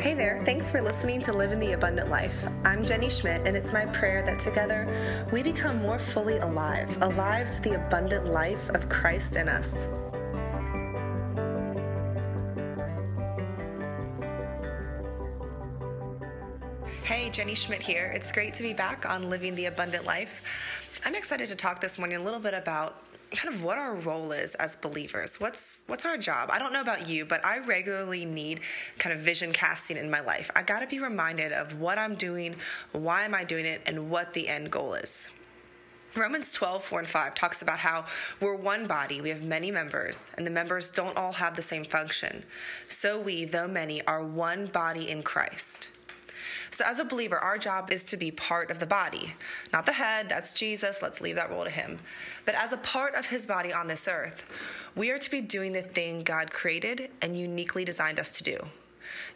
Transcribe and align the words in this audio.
Hey 0.00 0.14
there, 0.14 0.40
thanks 0.46 0.70
for 0.70 0.80
listening 0.80 1.20
to 1.20 1.32
Living 1.34 1.58
the 1.58 1.72
Abundant 1.72 2.08
Life. 2.08 2.48
I'm 2.64 2.86
Jenny 2.86 3.10
Schmidt, 3.10 3.46
and 3.46 3.54
it's 3.54 3.70
my 3.70 3.84
prayer 3.84 4.22
that 4.22 4.38
together 4.40 4.88
we 5.30 5.42
become 5.42 5.76
more 5.76 5.98
fully 5.98 6.38
alive, 6.38 6.96
alive 7.02 7.50
to 7.50 7.60
the 7.60 7.74
abundant 7.74 8.24
life 8.24 8.70
of 8.70 8.88
Christ 8.88 9.36
in 9.36 9.46
us. 9.46 9.74
Hey, 17.04 17.28
Jenny 17.28 17.54
Schmidt 17.54 17.82
here. 17.82 18.10
It's 18.14 18.32
great 18.32 18.54
to 18.54 18.62
be 18.62 18.72
back 18.72 19.04
on 19.04 19.28
Living 19.28 19.54
the 19.54 19.66
Abundant 19.66 20.06
Life. 20.06 20.40
I'm 21.04 21.14
excited 21.14 21.46
to 21.48 21.56
talk 21.56 21.82
this 21.82 21.98
morning 21.98 22.16
a 22.16 22.22
little 22.22 22.40
bit 22.40 22.54
about 22.54 23.02
kind 23.32 23.54
of 23.54 23.62
what 23.62 23.78
our 23.78 23.94
role 23.94 24.32
is 24.32 24.54
as 24.56 24.76
believers. 24.76 25.38
What's 25.38 25.82
what's 25.86 26.04
our 26.04 26.16
job? 26.16 26.50
I 26.50 26.58
don't 26.58 26.72
know 26.72 26.80
about 26.80 27.08
you, 27.08 27.24
but 27.24 27.44
I 27.44 27.58
regularly 27.58 28.24
need 28.24 28.60
kind 28.98 29.14
of 29.16 29.20
vision 29.20 29.52
casting 29.52 29.96
in 29.96 30.10
my 30.10 30.20
life. 30.20 30.50
I 30.54 30.62
got 30.62 30.80
to 30.80 30.86
be 30.86 30.98
reminded 30.98 31.52
of 31.52 31.78
what 31.78 31.98
I'm 31.98 32.14
doing, 32.14 32.56
why 32.92 33.24
am 33.24 33.34
I 33.34 33.44
doing 33.44 33.66
it, 33.66 33.82
and 33.86 34.10
what 34.10 34.32
the 34.34 34.48
end 34.48 34.70
goal 34.70 34.94
is. 34.94 35.28
Romans 36.16 36.52
12, 36.52 36.82
4 36.82 36.98
and 36.98 37.08
5 37.08 37.34
talks 37.36 37.62
about 37.62 37.78
how 37.78 38.04
we're 38.40 38.56
one 38.56 38.88
body, 38.88 39.20
we 39.20 39.28
have 39.28 39.42
many 39.42 39.70
members, 39.70 40.32
and 40.36 40.44
the 40.44 40.50
members 40.50 40.90
don't 40.90 41.16
all 41.16 41.34
have 41.34 41.54
the 41.54 41.62
same 41.62 41.84
function. 41.84 42.44
So 42.88 43.20
we, 43.20 43.44
though 43.44 43.68
many, 43.68 44.04
are 44.06 44.24
one 44.24 44.66
body 44.66 45.08
in 45.08 45.22
Christ. 45.22 45.88
So, 46.70 46.84
as 46.84 46.98
a 46.98 47.04
believer, 47.04 47.38
our 47.38 47.58
job 47.58 47.90
is 47.90 48.04
to 48.04 48.16
be 48.16 48.30
part 48.30 48.70
of 48.70 48.80
the 48.80 48.86
body. 48.86 49.34
Not 49.72 49.86
the 49.86 49.92
head, 49.92 50.28
that's 50.28 50.52
Jesus, 50.52 51.02
let's 51.02 51.20
leave 51.20 51.36
that 51.36 51.50
role 51.50 51.64
to 51.64 51.70
him. 51.70 52.00
But 52.44 52.54
as 52.54 52.72
a 52.72 52.78
part 52.78 53.14
of 53.14 53.26
his 53.26 53.46
body 53.46 53.72
on 53.72 53.88
this 53.88 54.08
earth, 54.08 54.44
we 54.94 55.10
are 55.10 55.18
to 55.18 55.30
be 55.30 55.40
doing 55.40 55.72
the 55.72 55.82
thing 55.82 56.22
God 56.22 56.50
created 56.50 57.10
and 57.22 57.38
uniquely 57.38 57.84
designed 57.84 58.18
us 58.18 58.36
to 58.38 58.44
do. 58.44 58.58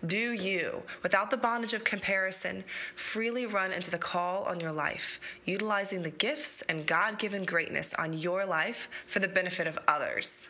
Do 0.06 0.32
you, 0.32 0.82
without 1.02 1.30
the 1.30 1.36
bondage 1.36 1.72
of 1.72 1.84
comparison, 1.84 2.64
freely 2.94 3.46
run 3.46 3.72
into 3.72 3.90
the 3.90 3.98
call 3.98 4.44
on 4.44 4.60
your 4.60 4.72
life, 4.72 5.20
utilizing 5.44 6.02
the 6.02 6.10
gifts 6.10 6.62
and 6.68 6.86
God 6.86 7.18
given 7.18 7.44
greatness 7.44 7.94
on 7.94 8.12
your 8.12 8.44
life 8.44 8.88
for 9.06 9.18
the 9.18 9.28
benefit 9.28 9.66
of 9.66 9.78
others? 9.88 10.48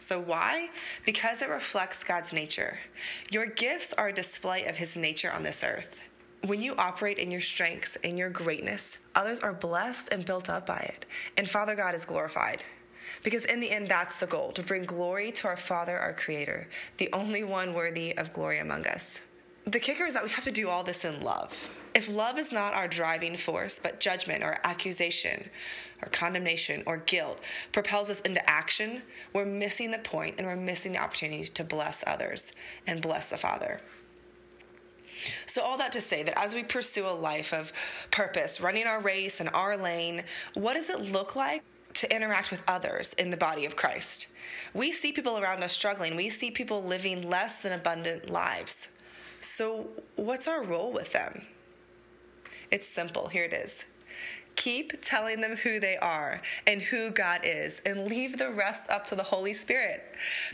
So, 0.00 0.20
why? 0.20 0.70
Because 1.04 1.42
it 1.42 1.48
reflects 1.48 2.04
God's 2.04 2.32
nature. 2.32 2.78
Your 3.30 3.46
gifts 3.46 3.92
are 3.92 4.08
a 4.08 4.12
display 4.12 4.66
of 4.66 4.76
His 4.76 4.96
nature 4.96 5.32
on 5.32 5.42
this 5.42 5.64
earth. 5.64 6.00
When 6.44 6.60
you 6.60 6.74
operate 6.76 7.18
in 7.18 7.30
your 7.30 7.40
strengths 7.40 7.96
and 8.04 8.16
your 8.16 8.30
greatness, 8.30 8.98
others 9.14 9.40
are 9.40 9.52
blessed 9.52 10.10
and 10.12 10.24
built 10.24 10.48
up 10.48 10.66
by 10.66 10.78
it, 10.78 11.04
and 11.36 11.50
Father 11.50 11.74
God 11.74 11.94
is 11.94 12.04
glorified. 12.04 12.62
Because 13.24 13.44
in 13.46 13.60
the 13.60 13.70
end, 13.70 13.88
that's 13.88 14.16
the 14.16 14.26
goal 14.26 14.52
to 14.52 14.62
bring 14.62 14.84
glory 14.84 15.32
to 15.32 15.48
our 15.48 15.56
Father, 15.56 15.98
our 15.98 16.12
Creator, 16.12 16.68
the 16.98 17.08
only 17.12 17.42
one 17.42 17.74
worthy 17.74 18.16
of 18.16 18.32
glory 18.32 18.60
among 18.60 18.86
us. 18.86 19.20
The 19.64 19.80
kicker 19.80 20.06
is 20.06 20.14
that 20.14 20.22
we 20.22 20.30
have 20.30 20.44
to 20.44 20.52
do 20.52 20.68
all 20.68 20.84
this 20.84 21.04
in 21.04 21.22
love. 21.22 21.52
If 21.98 22.08
love 22.08 22.38
is 22.38 22.52
not 22.52 22.74
our 22.74 22.86
driving 22.86 23.36
force, 23.36 23.80
but 23.82 23.98
judgment 23.98 24.44
or 24.44 24.60
accusation 24.62 25.50
or 26.00 26.08
condemnation 26.10 26.84
or 26.86 26.98
guilt 26.98 27.40
propels 27.72 28.08
us 28.08 28.20
into 28.20 28.48
action, 28.48 29.02
we're 29.32 29.44
missing 29.44 29.90
the 29.90 29.98
point 29.98 30.36
and 30.38 30.46
we're 30.46 30.54
missing 30.54 30.92
the 30.92 31.00
opportunity 31.00 31.44
to 31.46 31.64
bless 31.64 32.04
others 32.06 32.52
and 32.86 33.02
bless 33.02 33.30
the 33.30 33.36
Father. 33.36 33.80
So, 35.46 35.60
all 35.60 35.76
that 35.78 35.90
to 35.90 36.00
say 36.00 36.22
that 36.22 36.38
as 36.38 36.54
we 36.54 36.62
pursue 36.62 37.04
a 37.04 37.10
life 37.10 37.52
of 37.52 37.72
purpose, 38.12 38.60
running 38.60 38.86
our 38.86 39.00
race 39.00 39.40
and 39.40 39.48
our 39.48 39.76
lane, 39.76 40.22
what 40.54 40.74
does 40.74 40.90
it 40.90 41.00
look 41.00 41.34
like 41.34 41.64
to 41.94 42.14
interact 42.14 42.52
with 42.52 42.62
others 42.68 43.12
in 43.14 43.30
the 43.30 43.36
body 43.36 43.64
of 43.64 43.74
Christ? 43.74 44.28
We 44.72 44.92
see 44.92 45.10
people 45.10 45.36
around 45.36 45.64
us 45.64 45.72
struggling, 45.72 46.14
we 46.14 46.30
see 46.30 46.52
people 46.52 46.80
living 46.80 47.28
less 47.28 47.60
than 47.60 47.72
abundant 47.72 48.30
lives. 48.30 48.86
So, 49.40 49.88
what's 50.14 50.46
our 50.46 50.62
role 50.62 50.92
with 50.92 51.12
them? 51.12 51.42
It's 52.70 52.86
simple. 52.86 53.28
Here 53.28 53.44
it 53.44 53.52
is. 53.52 53.84
Keep 54.56 55.02
telling 55.02 55.40
them 55.40 55.56
who 55.56 55.78
they 55.78 55.96
are 55.96 56.42
and 56.66 56.82
who 56.82 57.10
God 57.10 57.42
is, 57.44 57.80
and 57.86 58.06
leave 58.06 58.38
the 58.38 58.50
rest 58.50 58.90
up 58.90 59.06
to 59.06 59.14
the 59.14 59.22
Holy 59.22 59.54
Spirit. 59.54 60.02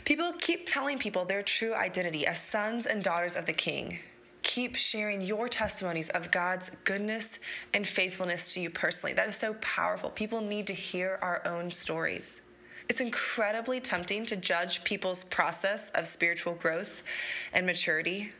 People 0.03 0.33
keep 0.39 0.67
telling 0.67 0.99
people 0.99 1.25
their 1.25 1.41
true 1.41 1.73
identity 1.73 2.27
as 2.27 2.39
sons 2.39 2.85
and 2.85 3.03
daughters 3.03 3.35
of 3.35 3.47
the 3.47 3.53
King 3.53 3.99
keep 4.45 4.75
sharing 4.75 5.21
your 5.21 5.49
testimonies 5.49 6.09
of 6.09 6.29
God's 6.29 6.69
goodness 6.83 7.39
and 7.73 7.85
faithfulness 7.85 8.53
to 8.53 8.61
you 8.61 8.69
personally. 8.69 9.11
That 9.11 9.27
is 9.27 9.35
so 9.35 9.55
powerful. 9.55 10.11
People 10.11 10.39
need 10.39 10.67
to 10.67 10.73
hear 10.73 11.17
our 11.21 11.45
own 11.47 11.71
stories. 11.71 12.41
It's 12.87 13.01
incredibly 13.01 13.79
tempting 13.79 14.27
to 14.27 14.35
judge 14.35 14.83
people's 14.83 15.23
process 15.23 15.89
of 15.89 16.05
spiritual 16.05 16.53
growth 16.53 17.01
and 17.53 17.65
maturity, 17.65 18.31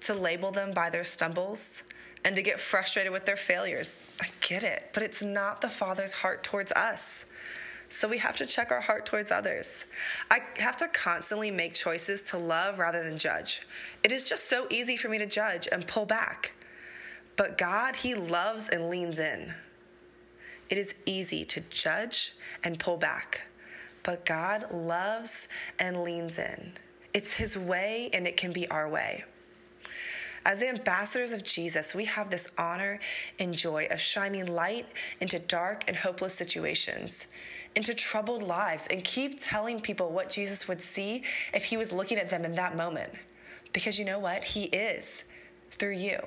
to 0.00 0.14
label 0.14 0.50
them 0.50 0.72
by 0.72 0.88
their 0.88 1.04
stumbles, 1.04 1.82
and 2.24 2.36
to 2.36 2.42
get 2.42 2.60
frustrated 2.60 3.12
with 3.12 3.26
their 3.26 3.36
failures. 3.36 3.98
I 4.20 4.28
get 4.40 4.62
it, 4.62 4.90
but 4.92 5.02
it's 5.02 5.22
not 5.22 5.60
the 5.60 5.68
Father's 5.68 6.12
heart 6.12 6.44
towards 6.44 6.72
us. 6.72 7.24
So 7.88 8.08
we 8.08 8.18
have 8.18 8.36
to 8.38 8.46
check 8.46 8.70
our 8.70 8.80
heart 8.80 9.04
towards 9.04 9.30
others. 9.30 9.84
I 10.30 10.40
have 10.56 10.78
to 10.78 10.88
constantly 10.88 11.50
make 11.50 11.74
choices 11.74 12.22
to 12.30 12.38
love 12.38 12.78
rather 12.78 13.02
than 13.02 13.18
judge. 13.18 13.66
It 14.02 14.12
is 14.12 14.24
just 14.24 14.48
so 14.48 14.66
easy 14.70 14.96
for 14.96 15.08
me 15.10 15.18
to 15.18 15.26
judge 15.26 15.68
and 15.70 15.86
pull 15.86 16.06
back. 16.06 16.52
But 17.36 17.58
God, 17.58 17.96
He 17.96 18.14
loves 18.14 18.68
and 18.70 18.88
leans 18.88 19.18
in. 19.18 19.52
It 20.70 20.78
is 20.78 20.94
easy 21.04 21.44
to 21.46 21.60
judge 21.60 22.32
and 22.64 22.78
pull 22.78 22.96
back. 22.96 23.46
But 24.02 24.24
God 24.24 24.72
loves 24.72 25.46
and 25.78 26.02
leans 26.02 26.38
in. 26.38 26.72
It's 27.12 27.34
His 27.34 27.58
way, 27.58 28.08
and 28.14 28.26
it 28.26 28.38
can 28.38 28.52
be 28.52 28.66
our 28.68 28.88
way. 28.88 29.24
As 30.44 30.60
the 30.60 30.68
ambassadors 30.68 31.32
of 31.32 31.44
Jesus, 31.44 31.94
we 31.94 32.04
have 32.06 32.30
this 32.30 32.48
honor 32.58 32.98
and 33.38 33.54
joy 33.54 33.86
of 33.90 34.00
shining 34.00 34.46
light 34.46 34.86
into 35.20 35.38
dark 35.38 35.84
and 35.86 35.96
hopeless 35.96 36.34
situations 36.34 37.26
into 37.74 37.94
troubled 37.94 38.42
lives 38.42 38.86
and 38.90 39.02
keep 39.04 39.40
telling 39.40 39.80
people 39.80 40.10
what 40.10 40.28
Jesus 40.28 40.68
would 40.68 40.82
see 40.82 41.22
if 41.54 41.64
he 41.64 41.76
was 41.76 41.92
looking 41.92 42.18
at 42.18 42.28
them 42.28 42.44
in 42.44 42.54
that 42.54 42.76
moment. 42.76 43.12
Because 43.72 43.98
you 43.98 44.04
know 44.04 44.18
what? 44.18 44.44
He 44.44 44.64
is 44.64 45.24
through 45.70 45.92
you. 45.92 46.20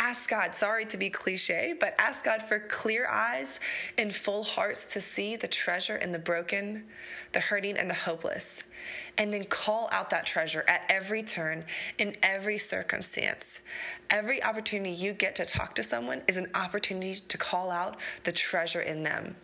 Ask 0.00 0.30
God, 0.30 0.54
sorry 0.54 0.86
to 0.86 0.96
be 0.96 1.10
cliche, 1.10 1.74
but 1.78 1.96
ask 1.98 2.24
God 2.24 2.40
for 2.40 2.60
clear 2.60 3.08
eyes 3.08 3.58
and 3.98 4.14
full 4.14 4.44
hearts 4.44 4.86
to 4.92 5.00
see 5.00 5.34
the 5.34 5.48
treasure 5.48 5.96
in 5.96 6.12
the 6.12 6.20
broken, 6.20 6.84
the 7.32 7.40
hurting, 7.40 7.76
and 7.76 7.90
the 7.90 7.94
hopeless. 7.94 8.62
And 9.18 9.34
then 9.34 9.42
call 9.42 9.88
out 9.90 10.08
that 10.10 10.24
treasure 10.24 10.64
at 10.68 10.82
every 10.88 11.24
turn, 11.24 11.64
in 11.98 12.14
every 12.22 12.58
circumstance. 12.58 13.58
Every 14.08 14.40
opportunity 14.40 14.92
you 14.92 15.14
get 15.14 15.34
to 15.34 15.44
talk 15.44 15.74
to 15.74 15.82
someone 15.82 16.22
is 16.28 16.36
an 16.36 16.48
opportunity 16.54 17.16
to 17.16 17.36
call 17.36 17.72
out 17.72 17.96
the 18.22 18.32
treasure 18.32 18.82
in 18.82 19.02
them. 19.02 19.34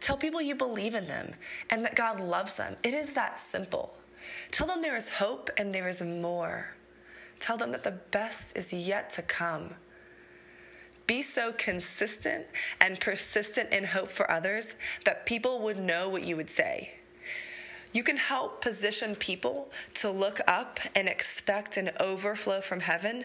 Tell 0.00 0.16
people 0.16 0.40
you 0.40 0.54
believe 0.54 0.94
in 0.94 1.08
them 1.08 1.34
and 1.68 1.84
that 1.84 1.96
God 1.96 2.20
loves 2.20 2.54
them. 2.54 2.76
It 2.84 2.94
is 2.94 3.12
that 3.14 3.38
simple. 3.38 3.92
Tell 4.52 4.68
them 4.68 4.82
there 4.82 4.96
is 4.96 5.08
hope 5.08 5.50
and 5.56 5.74
there 5.74 5.88
is 5.88 6.00
more. 6.00 6.68
Tell 7.40 7.56
them 7.56 7.72
that 7.72 7.82
the 7.82 7.90
best 7.90 8.56
is 8.56 8.72
yet 8.72 9.10
to 9.10 9.22
come. 9.22 9.74
Be 11.06 11.22
so 11.22 11.52
consistent 11.52 12.46
and 12.80 12.98
persistent 12.98 13.72
in 13.72 13.84
hope 13.84 14.10
for 14.10 14.30
others 14.30 14.74
that 15.04 15.26
people 15.26 15.60
would 15.60 15.78
know 15.78 16.08
what 16.08 16.24
you 16.24 16.36
would 16.36 16.50
say. 16.50 16.94
You 17.92 18.02
can 18.02 18.16
help 18.16 18.60
position 18.60 19.14
people 19.14 19.70
to 19.94 20.10
look 20.10 20.40
up 20.46 20.80
and 20.94 21.08
expect 21.08 21.76
an 21.76 21.92
overflow 21.98 22.60
from 22.60 22.80
heaven 22.80 23.24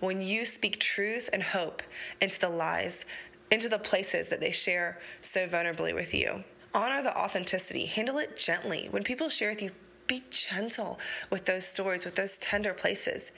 when 0.00 0.22
you 0.22 0.44
speak 0.44 0.78
truth 0.78 1.28
and 1.32 1.42
hope 1.42 1.82
into 2.20 2.38
the 2.38 2.48
lies 2.48 3.04
into 3.52 3.68
the 3.68 3.78
places 3.78 4.30
that 4.30 4.40
they 4.40 4.50
share 4.50 4.98
so 5.20 5.46
vulnerably 5.46 5.94
with 5.94 6.14
you. 6.14 6.42
Honor 6.74 7.02
the 7.02 7.16
authenticity, 7.16 7.84
handle 7.84 8.16
it 8.16 8.34
gently. 8.34 8.88
When 8.90 9.04
people 9.04 9.28
share 9.28 9.50
with 9.50 9.60
you, 9.60 9.70
be 10.06 10.24
gentle 10.30 10.98
with 11.28 11.44
those 11.44 11.66
stories, 11.66 12.06
with 12.06 12.14
those 12.14 12.38
tender 12.38 12.72
places, 12.72 13.30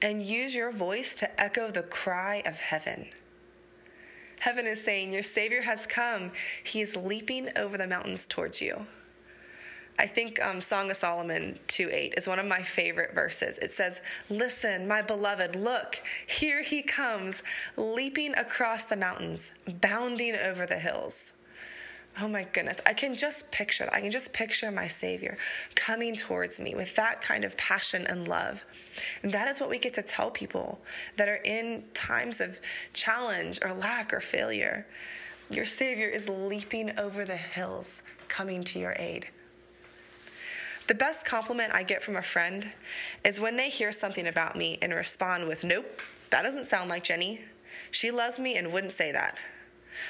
and 0.00 0.24
use 0.24 0.54
your 0.54 0.70
voice 0.70 1.14
to 1.14 1.40
echo 1.40 1.68
the 1.72 1.82
cry 1.82 2.42
of 2.46 2.60
heaven. 2.60 3.08
Heaven 4.40 4.66
is 4.66 4.82
saying, 4.82 5.12
Your 5.12 5.22
Savior 5.22 5.62
has 5.62 5.86
come. 5.86 6.32
He 6.62 6.80
is 6.80 6.96
leaping 6.96 7.50
over 7.56 7.78
the 7.78 7.86
mountains 7.86 8.26
towards 8.26 8.60
you. 8.60 8.86
I 9.98 10.06
think 10.06 10.44
um, 10.44 10.60
Song 10.60 10.90
of 10.90 10.96
Solomon 10.96 11.58
2 11.68 11.88
8 11.90 12.14
is 12.16 12.28
one 12.28 12.38
of 12.38 12.46
my 12.46 12.62
favorite 12.62 13.14
verses. 13.14 13.58
It 13.58 13.70
says, 13.70 14.00
Listen, 14.28 14.86
my 14.86 15.00
beloved, 15.00 15.56
look, 15.56 16.00
here 16.26 16.62
he 16.62 16.82
comes, 16.82 17.42
leaping 17.76 18.34
across 18.34 18.84
the 18.84 18.96
mountains, 18.96 19.52
bounding 19.80 20.36
over 20.36 20.66
the 20.66 20.78
hills. 20.78 21.32
Oh 22.18 22.28
my 22.28 22.44
goodness, 22.44 22.78
I 22.86 22.94
can 22.94 23.14
just 23.14 23.50
picture 23.50 23.84
that. 23.84 23.94
I 23.94 24.00
can 24.00 24.10
just 24.10 24.32
picture 24.32 24.70
my 24.70 24.88
Savior 24.88 25.36
coming 25.74 26.16
towards 26.16 26.58
me 26.58 26.74
with 26.74 26.96
that 26.96 27.20
kind 27.20 27.44
of 27.44 27.54
passion 27.58 28.06
and 28.06 28.26
love. 28.26 28.64
And 29.22 29.30
that 29.32 29.48
is 29.48 29.60
what 29.60 29.68
we 29.68 29.78
get 29.78 29.92
to 29.94 30.02
tell 30.02 30.30
people 30.30 30.80
that 31.16 31.28
are 31.28 31.40
in 31.44 31.84
times 31.92 32.40
of 32.40 32.58
challenge 32.94 33.58
or 33.62 33.74
lack 33.74 34.14
or 34.14 34.20
failure. 34.20 34.86
Your 35.50 35.66
Savior 35.66 36.08
is 36.08 36.26
leaping 36.26 36.98
over 36.98 37.26
the 37.26 37.36
hills, 37.36 38.02
coming 38.28 38.64
to 38.64 38.78
your 38.78 38.96
aid. 38.98 39.28
The 40.88 40.94
best 40.94 41.26
compliment 41.26 41.74
I 41.74 41.82
get 41.82 42.02
from 42.02 42.16
a 42.16 42.22
friend 42.22 42.72
is 43.24 43.40
when 43.40 43.56
they 43.56 43.68
hear 43.68 43.92
something 43.92 44.26
about 44.26 44.56
me 44.56 44.78
and 44.80 44.94
respond 44.94 45.48
with, 45.48 45.64
Nope, 45.64 46.00
that 46.30 46.42
doesn't 46.42 46.66
sound 46.66 46.88
like 46.88 47.04
Jenny. 47.04 47.42
She 47.90 48.10
loves 48.10 48.38
me 48.38 48.56
and 48.56 48.72
wouldn't 48.72 48.92
say 48.92 49.12
that. 49.12 49.36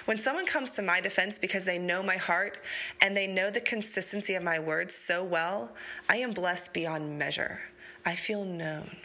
When 0.05 0.19
someone 0.19 0.47
comes 0.47 0.71
to 0.73 0.83
my 0.83 1.01
defense 1.01 1.39
because 1.39 1.65
they 1.65 1.79
know 1.79 2.03
my 2.03 2.17
heart 2.17 2.59
and 3.01 3.17
they 3.17 3.27
know 3.27 3.51
the 3.51 3.61
consistency 3.61 4.35
of 4.35 4.43
my 4.43 4.59
words 4.59 4.95
so 4.95 5.23
well, 5.23 5.73
I 6.09 6.17
am 6.17 6.33
blessed 6.33 6.73
beyond 6.73 7.19
measure. 7.19 7.61
I 8.05 8.15
feel 8.15 8.45
known. 8.45 8.97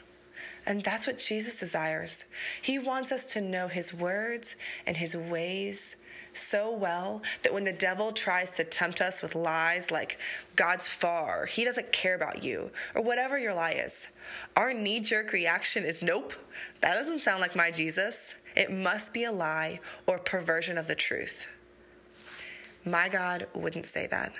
And 0.66 0.84
that's 0.84 1.08
what 1.08 1.18
Jesus 1.18 1.60
desires. 1.60 2.26
He 2.62 2.78
wants 2.78 3.12
us 3.12 3.34
to 3.34 3.42
know 3.42 3.68
his 3.68 3.94
words 3.94 4.56
and 4.86 4.96
his 4.96 5.16
ways 5.16 5.96
so 6.34 6.72
well 6.72 7.22
that 7.44 7.54
when 7.54 7.64
the 7.64 7.74
devil 7.74 8.12
tries 8.12 8.52
to 8.52 8.64
tempt 8.64 9.02
us 9.02 9.22
with 9.22 9.36
lies 9.36 9.92
like 9.92 10.18
God's 10.56 10.88
far, 10.88 11.46
he 11.46 11.64
doesn't 11.64 11.92
care 11.92 12.16
about 12.16 12.44
you, 12.44 12.72
or 12.96 13.02
whatever 13.02 13.38
your 13.38 13.54
lie 13.54 13.74
is, 13.74 14.08
our 14.56 14.74
knee 14.74 15.00
jerk 15.00 15.34
reaction 15.34 15.84
is 15.84 16.02
nope, 16.02 16.34
that 16.80 16.96
doesn't 16.96 17.20
sound 17.20 17.42
like 17.42 17.56
my 17.56 17.72
Jesus. 17.72 18.36
It 18.56 18.72
must 18.72 19.14
be 19.14 19.24
a 19.24 19.32
lie 19.32 19.80
or 20.06 20.18
perversion 20.18 20.78
of 20.78 20.88
the 20.88 20.96
truth. 20.96 21.48
My 22.84 23.10
God 23.10 23.48
wouldn't 23.54 23.88
say 23.88 24.08
that. 24.08 24.34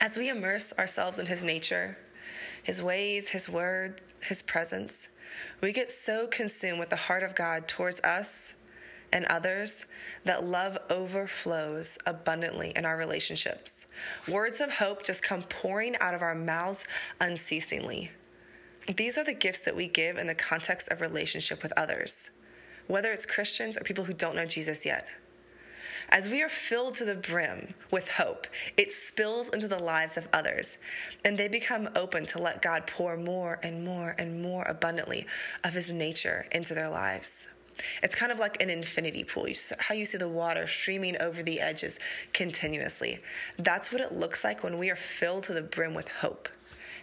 As 0.00 0.16
we 0.16 0.28
immerse 0.28 0.72
ourselves 0.78 1.18
in 1.18 1.26
His 1.26 1.42
nature, 1.42 1.98
His 2.62 2.82
ways, 2.82 3.30
His 3.30 3.48
word, 3.48 4.00
His 4.22 4.42
presence, 4.42 5.08
we 5.60 5.72
get 5.72 5.90
so 5.90 6.26
consumed 6.26 6.78
with 6.78 6.90
the 6.90 6.96
heart 6.96 7.22
of 7.22 7.34
God 7.34 7.68
towards 7.68 8.00
us 8.00 8.54
and 9.12 9.24
others 9.26 9.86
that 10.24 10.44
love 10.44 10.78
overflows 10.90 11.98
abundantly 12.06 12.72
in 12.76 12.84
our 12.84 12.96
relationships. 12.96 13.86
Words 14.28 14.60
of 14.60 14.70
hope 14.74 15.02
just 15.02 15.22
come 15.22 15.42
pouring 15.42 15.96
out 15.98 16.14
of 16.14 16.22
our 16.22 16.34
mouths 16.34 16.84
unceasingly. 17.20 18.10
These 18.96 19.18
are 19.18 19.24
the 19.24 19.34
gifts 19.34 19.60
that 19.60 19.76
we 19.76 19.86
give 19.86 20.16
in 20.16 20.26
the 20.26 20.34
context 20.34 20.88
of 20.88 21.02
relationship 21.02 21.62
with 21.62 21.74
others, 21.76 22.30
whether 22.86 23.12
it's 23.12 23.26
Christians 23.26 23.76
or 23.76 23.80
people 23.82 24.04
who 24.04 24.14
don't 24.14 24.34
know 24.34 24.46
Jesus 24.46 24.86
yet. 24.86 25.06
As 26.08 26.30
we 26.30 26.42
are 26.42 26.48
filled 26.48 26.94
to 26.94 27.04
the 27.04 27.14
brim 27.14 27.74
with 27.90 28.08
hope, 28.08 28.46
it 28.78 28.90
spills 28.90 29.50
into 29.50 29.68
the 29.68 29.78
lives 29.78 30.16
of 30.16 30.26
others, 30.32 30.78
and 31.22 31.36
they 31.36 31.48
become 31.48 31.90
open 31.94 32.24
to 32.26 32.40
let 32.40 32.62
God 32.62 32.86
pour 32.86 33.18
more 33.18 33.60
and 33.62 33.84
more 33.84 34.14
and 34.16 34.40
more 34.40 34.64
abundantly 34.64 35.26
of 35.64 35.74
His 35.74 35.90
nature 35.90 36.46
into 36.50 36.72
their 36.72 36.88
lives. 36.88 37.46
It's 38.02 38.14
kind 38.14 38.32
of 38.32 38.38
like 38.38 38.62
an 38.62 38.70
infinity 38.70 39.22
pool, 39.22 39.48
how 39.78 39.94
you 39.94 40.06
see 40.06 40.16
the 40.16 40.28
water 40.28 40.66
streaming 40.66 41.20
over 41.20 41.42
the 41.42 41.60
edges 41.60 41.98
continuously. 42.32 43.20
That's 43.58 43.92
what 43.92 44.00
it 44.00 44.12
looks 44.12 44.44
like 44.44 44.64
when 44.64 44.78
we 44.78 44.90
are 44.90 44.96
filled 44.96 45.42
to 45.44 45.52
the 45.52 45.62
brim 45.62 45.92
with 45.92 46.08
hope. 46.08 46.48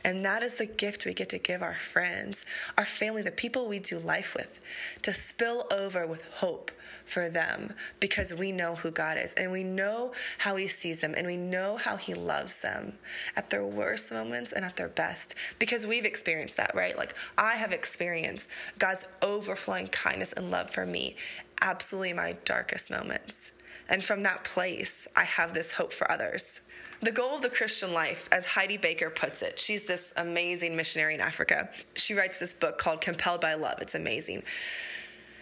And 0.05 0.23
that 0.23 0.43
is 0.43 0.53
the 0.53 0.67
gift 0.67 1.03
we 1.03 1.15
get 1.15 1.29
to 1.29 1.39
give 1.39 1.63
our 1.63 1.73
friends, 1.73 2.45
our 2.77 2.85
family, 2.85 3.23
the 3.23 3.31
people 3.31 3.67
we 3.67 3.79
do 3.79 3.97
life 3.97 4.35
with, 4.35 4.59
to 5.01 5.11
spill 5.11 5.65
over 5.71 6.05
with 6.05 6.21
hope 6.35 6.69
for 7.05 7.27
them 7.27 7.73
because 7.99 8.31
we 8.31 8.51
know 8.51 8.75
who 8.75 8.91
God 8.91 9.17
is 9.17 9.33
and 9.33 9.51
we 9.51 9.63
know 9.63 10.11
how 10.37 10.57
He 10.57 10.67
sees 10.67 10.99
them 10.99 11.15
and 11.17 11.25
we 11.25 11.37
know 11.37 11.77
how 11.77 11.97
He 11.97 12.13
loves 12.13 12.59
them 12.59 12.99
at 13.35 13.49
their 13.49 13.65
worst 13.65 14.11
moments 14.11 14.51
and 14.51 14.63
at 14.63 14.75
their 14.75 14.89
best 14.89 15.33
because 15.57 15.87
we've 15.87 16.05
experienced 16.05 16.57
that, 16.57 16.75
right? 16.75 16.95
Like 16.95 17.15
I 17.35 17.55
have 17.55 17.73
experienced 17.73 18.47
God's 18.77 19.05
overflowing 19.23 19.87
kindness 19.87 20.33
and 20.33 20.51
love 20.51 20.69
for 20.69 20.85
me, 20.85 21.15
absolutely 21.61 22.13
my 22.13 22.35
darkest 22.45 22.91
moments. 22.91 23.49
And 23.87 24.03
from 24.03 24.21
that 24.21 24.43
place, 24.43 25.07
I 25.15 25.23
have 25.23 25.53
this 25.53 25.73
hope 25.73 25.93
for 25.93 26.09
others. 26.11 26.59
The 27.01 27.11
goal 27.11 27.35
of 27.35 27.41
the 27.41 27.49
Christian 27.49 27.93
life, 27.93 28.27
as 28.31 28.45
Heidi 28.45 28.77
Baker 28.77 29.09
puts 29.09 29.41
it, 29.41 29.59
she's 29.59 29.83
this 29.83 30.11
amazing 30.17 30.75
missionary 30.75 31.13
in 31.13 31.21
Africa. 31.21 31.69
She 31.95 32.13
writes 32.13 32.39
this 32.39 32.53
book 32.53 32.79
called 32.79 33.01
Compelled 33.01 33.41
by 33.41 33.53
Love. 33.53 33.81
It's 33.81 33.95
amazing. 33.95 34.43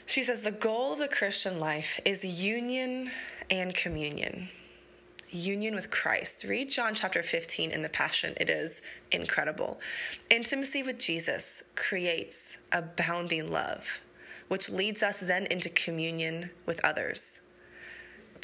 She 0.06 0.24
says 0.24 0.42
the 0.42 0.52
goal 0.52 0.94
of 0.94 1.00
the 1.00 1.08
Christian 1.08 1.60
life 1.60 2.02
is 2.04 2.26
union 2.26 3.12
and 3.50 3.74
communion. 3.74 4.50
Union 5.30 5.74
with 5.74 5.90
Christ. 5.90 6.44
Read 6.44 6.70
John 6.70 6.94
chapter 6.94 7.24
15 7.24 7.72
in 7.72 7.82
the 7.82 7.90
Passion. 7.90 8.34
It 8.40 8.50
is 8.50 8.82
incredible. 9.12 9.80
Intimacy 10.30 10.84
with 10.84 11.00
Jesus 11.00 11.64
creates 11.76 12.58
abounding 12.74 13.50
love, 13.50 14.02
which 14.50 14.70
leads 14.70 15.02
us 15.02 15.20
then 15.20 15.46
into 15.46 15.70
communion 15.70 16.50
with 16.66 16.84
others 16.84 17.40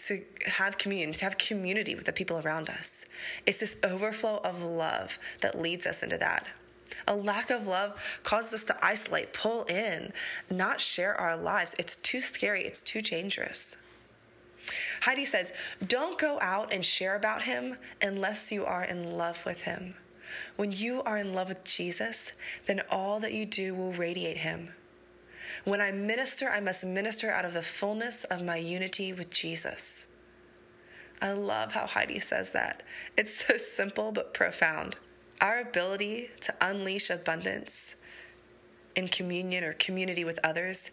to 0.07 0.23
have 0.45 0.77
communion, 0.77 1.11
to 1.13 1.23
have 1.25 1.37
community 1.37 1.95
with 1.95 2.05
the 2.05 2.13
people 2.13 2.39
around 2.39 2.69
us. 2.69 3.05
It's 3.45 3.57
this 3.57 3.75
overflow 3.83 4.37
of 4.43 4.63
love 4.63 5.19
that 5.41 5.59
leads 5.59 5.85
us 5.85 6.03
into 6.03 6.17
that. 6.17 6.45
A 7.07 7.15
lack 7.15 7.49
of 7.49 7.67
love 7.67 8.01
causes 8.23 8.53
us 8.53 8.63
to 8.65 8.85
isolate, 8.85 9.33
pull 9.33 9.63
in, 9.65 10.11
not 10.49 10.81
share 10.81 11.19
our 11.19 11.37
lives. 11.37 11.75
It's 11.79 11.95
too 11.97 12.21
scary, 12.21 12.63
it's 12.65 12.81
too 12.81 13.01
dangerous. 13.01 13.75
Heidi 15.01 15.25
says, 15.25 15.53
Don't 15.85 16.19
go 16.19 16.39
out 16.41 16.71
and 16.71 16.85
share 16.85 17.15
about 17.15 17.43
him 17.43 17.77
unless 18.01 18.51
you 18.51 18.65
are 18.65 18.83
in 18.83 19.17
love 19.17 19.43
with 19.45 19.61
him. 19.61 19.95
When 20.55 20.71
you 20.71 21.01
are 21.03 21.17
in 21.17 21.33
love 21.33 21.49
with 21.49 21.63
Jesus, 21.63 22.31
then 22.67 22.81
all 22.89 23.19
that 23.19 23.33
you 23.33 23.45
do 23.45 23.73
will 23.73 23.93
radiate 23.93 24.37
him. 24.37 24.73
When 25.63 25.81
I 25.81 25.91
minister, 25.91 26.49
I 26.49 26.59
must 26.59 26.85
minister 26.85 27.31
out 27.31 27.45
of 27.45 27.53
the 27.53 27.63
fullness 27.63 28.23
of 28.25 28.43
my 28.43 28.57
unity 28.57 29.13
with 29.13 29.29
Jesus. 29.29 30.05
I 31.21 31.31
love 31.33 31.73
how 31.73 31.85
Heidi 31.85 32.19
says 32.19 32.51
that. 32.51 32.83
It's 33.17 33.45
so 33.45 33.57
simple 33.57 34.11
but 34.11 34.33
profound. 34.33 34.95
Our 35.41 35.59
ability 35.59 36.29
to 36.41 36.53
unleash 36.61 37.09
abundance 37.09 37.95
in 38.95 39.07
communion 39.07 39.63
or 39.63 39.73
community 39.73 40.23
with 40.23 40.39
others 40.43 40.91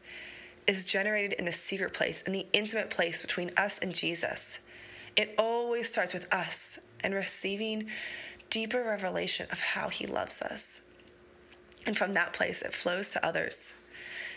is 0.66 0.84
generated 0.84 1.32
in 1.34 1.44
the 1.44 1.52
secret 1.52 1.92
place, 1.92 2.22
in 2.22 2.32
the 2.32 2.46
intimate 2.52 2.90
place 2.90 3.22
between 3.22 3.50
us 3.56 3.78
and 3.78 3.94
Jesus. 3.94 4.58
It 5.16 5.34
always 5.38 5.90
starts 5.90 6.12
with 6.12 6.32
us 6.32 6.78
and 7.02 7.14
receiving 7.14 7.88
deeper 8.50 8.82
revelation 8.82 9.46
of 9.50 9.60
how 9.60 9.88
he 9.88 10.06
loves 10.06 10.42
us. 10.42 10.80
And 11.86 11.96
from 11.96 12.14
that 12.14 12.32
place, 12.32 12.62
it 12.62 12.74
flows 12.74 13.10
to 13.10 13.24
others. 13.24 13.74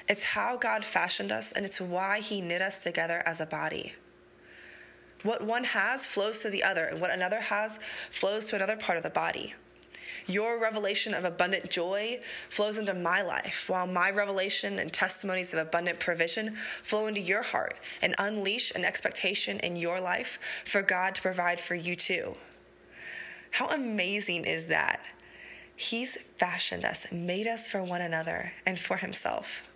It's 0.10 0.24
how 0.24 0.58
God 0.58 0.84
fashioned 0.84 1.32
us, 1.32 1.52
and 1.52 1.66
it's 1.66 1.80
why 1.80 2.20
He 2.20 2.42
knit 2.42 2.64
us 2.64 2.84
together 2.84 3.22
as 3.28 3.40
a 3.40 3.46
body. 3.46 3.94
What 5.22 5.44
one 5.44 5.66
has 5.66 6.06
flows 6.06 6.40
to 6.40 6.50
the 6.50 6.64
other, 6.64 6.86
and 6.86 7.00
what 7.00 7.12
another 7.12 7.40
has 7.40 7.78
flows 8.10 8.46
to 8.46 8.56
another 8.56 8.76
part 8.76 8.98
of 8.98 9.04
the 9.04 9.12
body. 9.12 9.54
Your 10.26 10.60
revelation 10.60 11.14
of 11.14 11.26
abundant 11.26 11.70
joy 11.70 12.22
flows 12.50 12.78
into 12.78 12.94
my 12.94 13.22
life, 13.22 13.66
while 13.68 13.86
my 13.86 14.10
revelation 14.10 14.80
and 14.80 14.92
testimonies 14.92 15.54
of 15.54 15.60
abundant 15.60 16.00
provision 16.00 16.56
flow 16.84 17.08
into 17.08 17.22
your 17.22 17.44
heart 17.44 17.78
and 18.02 18.16
unleash 18.18 18.72
an 18.72 18.86
expectation 18.86 19.60
in 19.60 19.76
your 19.76 20.00
life 20.00 20.40
for 20.66 20.82
God 20.82 21.16
to 21.16 21.22
provide 21.22 21.62
for 21.62 21.76
you 21.76 21.96
too. 21.96 22.36
How 23.52 23.68
amazing 23.70 24.46
is 24.46 24.66
that? 24.66 25.02
He's 25.76 26.18
fashioned 26.38 26.86
us, 26.86 27.08
made 27.12 27.48
us 27.48 27.68
for 27.68 27.84
one 27.84 28.02
another 28.02 28.54
and 28.66 28.80
for 28.80 28.98
Himself. 28.98 29.69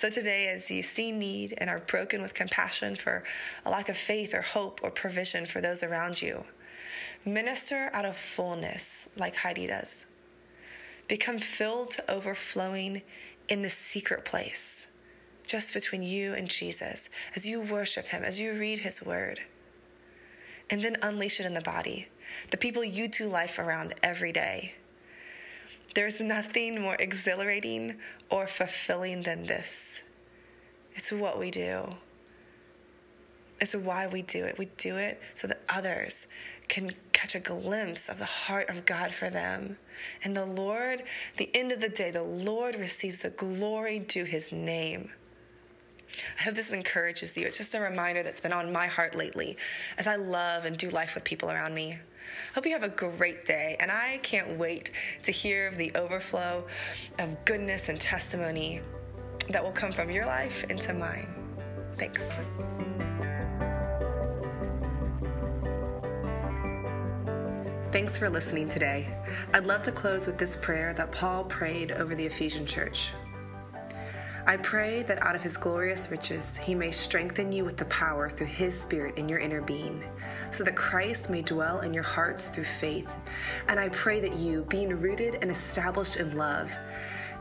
So 0.00 0.08
today, 0.08 0.48
as 0.48 0.70
you 0.70 0.82
see 0.82 1.12
need 1.12 1.52
and 1.58 1.68
are 1.68 1.80
broken 1.80 2.22
with 2.22 2.32
compassion 2.32 2.96
for 2.96 3.22
a 3.66 3.70
lack 3.70 3.90
of 3.90 3.98
faith 3.98 4.32
or 4.32 4.40
hope 4.40 4.80
or 4.82 4.90
provision 4.90 5.44
for 5.44 5.60
those 5.60 5.82
around 5.82 6.22
you, 6.22 6.42
minister 7.26 7.90
out 7.92 8.06
of 8.06 8.16
fullness 8.16 9.10
like 9.18 9.36
Heidi 9.36 9.66
does. 9.66 10.06
Become 11.06 11.38
filled 11.38 11.90
to 11.90 12.10
overflowing 12.10 13.02
in 13.50 13.60
the 13.60 13.68
secret 13.68 14.24
place, 14.24 14.86
just 15.44 15.74
between 15.74 16.02
you 16.02 16.32
and 16.32 16.48
Jesus, 16.48 17.10
as 17.36 17.46
you 17.46 17.60
worship 17.60 18.06
Him, 18.06 18.24
as 18.24 18.40
you 18.40 18.54
read 18.54 18.78
His 18.78 19.02
word. 19.02 19.40
And 20.70 20.82
then 20.82 20.96
unleash 21.02 21.40
it 21.40 21.44
in 21.44 21.52
the 21.52 21.60
body, 21.60 22.08
the 22.50 22.56
people 22.56 22.82
you 22.82 23.06
do 23.06 23.28
life 23.28 23.58
around 23.58 23.92
every 24.02 24.32
day 24.32 24.76
there's 25.94 26.20
nothing 26.20 26.80
more 26.80 26.96
exhilarating 26.98 27.96
or 28.28 28.46
fulfilling 28.46 29.22
than 29.22 29.46
this. 29.46 30.02
It's 30.94 31.12
what 31.12 31.38
we 31.38 31.50
do. 31.50 31.94
It's 33.60 33.74
why 33.74 34.06
we 34.06 34.22
do 34.22 34.44
it. 34.44 34.58
We 34.58 34.66
do 34.76 34.96
it 34.96 35.20
so 35.34 35.46
that 35.46 35.62
others 35.68 36.26
can 36.68 36.94
catch 37.12 37.34
a 37.34 37.40
glimpse 37.40 38.08
of 38.08 38.18
the 38.18 38.24
heart 38.24 38.70
of 38.70 38.86
God 38.86 39.12
for 39.12 39.28
them. 39.28 39.76
And 40.24 40.36
the 40.36 40.46
Lord, 40.46 41.02
the 41.36 41.50
end 41.54 41.72
of 41.72 41.80
the 41.80 41.88
day, 41.88 42.10
the 42.10 42.22
Lord 42.22 42.76
receives 42.76 43.20
the 43.20 43.30
glory 43.30 43.98
due 43.98 44.24
his 44.24 44.50
name. 44.52 45.10
I 46.38 46.42
hope 46.42 46.54
this 46.54 46.72
encourages 46.72 47.36
you. 47.36 47.46
It's 47.46 47.58
just 47.58 47.74
a 47.74 47.80
reminder 47.80 48.22
that's 48.22 48.40
been 48.40 48.52
on 48.52 48.72
my 48.72 48.86
heart 48.86 49.14
lately 49.14 49.56
as 49.98 50.06
I 50.06 50.16
love 50.16 50.64
and 50.64 50.76
do 50.76 50.90
life 50.90 51.14
with 51.14 51.24
people 51.24 51.50
around 51.50 51.74
me. 51.74 51.98
Hope 52.54 52.66
you 52.66 52.72
have 52.72 52.82
a 52.82 52.88
great 52.88 53.44
day, 53.44 53.76
and 53.80 53.90
I 53.90 54.18
can't 54.22 54.58
wait 54.58 54.90
to 55.24 55.32
hear 55.32 55.66
of 55.66 55.76
the 55.76 55.92
overflow 55.94 56.64
of 57.18 57.44
goodness 57.44 57.88
and 57.88 58.00
testimony 58.00 58.80
that 59.48 59.62
will 59.62 59.72
come 59.72 59.92
from 59.92 60.10
your 60.10 60.26
life 60.26 60.64
into 60.64 60.94
mine. 60.94 61.26
Thanks. 61.98 62.22
Thanks 67.92 68.16
for 68.16 68.30
listening 68.30 68.68
today. 68.68 69.08
I'd 69.52 69.66
love 69.66 69.82
to 69.82 69.92
close 69.92 70.28
with 70.28 70.38
this 70.38 70.54
prayer 70.54 70.94
that 70.94 71.10
Paul 71.10 71.44
prayed 71.44 71.90
over 71.90 72.14
the 72.14 72.24
Ephesian 72.24 72.64
church. 72.64 73.10
I 74.46 74.56
pray 74.56 75.02
that 75.02 75.22
out 75.22 75.36
of 75.36 75.42
his 75.42 75.56
glorious 75.56 76.10
riches 76.10 76.56
he 76.56 76.74
may 76.74 76.90
strengthen 76.90 77.52
you 77.52 77.64
with 77.64 77.76
the 77.76 77.84
power 77.86 78.30
through 78.30 78.46
his 78.46 78.78
Spirit 78.80 79.18
in 79.18 79.28
your 79.28 79.38
inner 79.38 79.60
being, 79.60 80.02
so 80.50 80.64
that 80.64 80.74
Christ 80.74 81.28
may 81.28 81.42
dwell 81.42 81.80
in 81.80 81.92
your 81.92 82.02
hearts 82.02 82.48
through 82.48 82.64
faith. 82.64 83.12
And 83.68 83.78
I 83.78 83.90
pray 83.90 84.20
that 84.20 84.36
you, 84.36 84.64
being 84.68 84.98
rooted 84.98 85.38
and 85.42 85.50
established 85.50 86.16
in 86.16 86.36
love, 86.36 86.70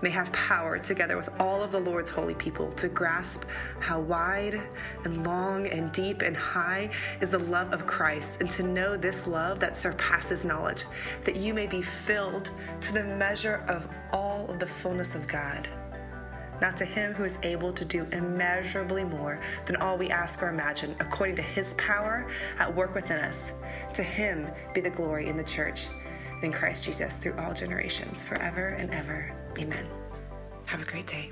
may 0.01 0.09
have 0.09 0.31
power 0.31 0.77
together 0.77 1.17
with 1.17 1.29
all 1.39 1.63
of 1.63 1.71
the 1.71 1.79
Lord's 1.79 2.09
holy 2.09 2.35
people 2.35 2.71
to 2.73 2.87
grasp 2.87 3.43
how 3.79 3.99
wide 3.99 4.61
and 5.03 5.25
long 5.25 5.67
and 5.67 5.91
deep 5.91 6.21
and 6.21 6.35
high 6.35 6.89
is 7.21 7.31
the 7.31 7.39
love 7.39 7.73
of 7.73 7.87
Christ, 7.87 8.41
and 8.41 8.49
to 8.51 8.63
know 8.63 8.97
this 8.97 9.25
love 9.27 9.59
that 9.59 9.77
surpasses 9.77 10.43
knowledge, 10.43 10.85
that 11.23 11.35
you 11.35 11.53
may 11.53 11.67
be 11.67 11.81
filled 11.81 12.51
to 12.81 12.93
the 12.93 13.03
measure 13.03 13.63
of 13.67 13.87
all 14.11 14.49
of 14.49 14.59
the 14.59 14.67
fullness 14.67 15.15
of 15.15 15.27
God. 15.27 15.67
Now, 16.61 16.71
to 16.71 16.85
him 16.85 17.13
who 17.13 17.23
is 17.23 17.37
able 17.43 17.71
to 17.73 17.85
do 17.85 18.05
immeasurably 18.11 19.03
more 19.03 19.39
than 19.65 19.75
all 19.77 19.97
we 19.97 20.09
ask 20.09 20.43
or 20.43 20.49
imagine, 20.49 20.95
according 20.99 21.35
to 21.37 21.41
his 21.41 21.73
power 21.75 22.29
at 22.57 22.73
work 22.73 22.95
within 22.95 23.19
us, 23.19 23.53
to 23.93 24.03
him 24.03 24.49
be 24.73 24.81
the 24.81 24.89
glory 24.89 25.27
in 25.27 25.37
the 25.37 25.43
church 25.43 25.87
in 26.41 26.51
Christ 26.51 26.83
Jesus 26.83 27.17
through 27.17 27.35
all 27.37 27.53
generations, 27.53 28.21
forever 28.21 28.69
and 28.69 28.91
ever. 28.91 29.33
Amen. 29.57 29.87
Have 30.65 30.81
a 30.81 30.85
great 30.85 31.07
day. 31.07 31.31